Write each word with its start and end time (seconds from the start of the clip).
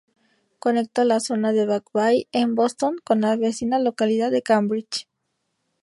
Conecta 0.57 1.03
la 1.05 1.19
zona 1.19 1.51
de 1.53 1.67
Back 1.67 1.91
Bay, 1.93 2.27
en 2.31 2.55
Boston, 2.55 2.95
con 3.03 3.21
la 3.21 3.35
vecina 3.35 3.77
localidad 3.77 4.31
de 4.31 4.41
Cambridge. 4.41 5.07